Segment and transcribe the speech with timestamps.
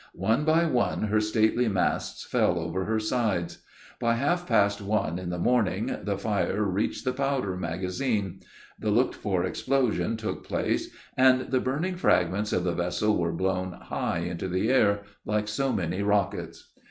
[0.15, 3.59] One by one her stately masts fell over her sides.
[3.99, 8.39] By half past one in the morning the fire reached the powder magazine;
[8.79, 13.73] the looked for explosion took place, and the burning fragments of the vessel were blown
[13.73, 16.71] high into the air, like so many rockets.